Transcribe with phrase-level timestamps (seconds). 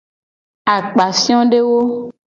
[0.75, 1.79] Akpafiodewo.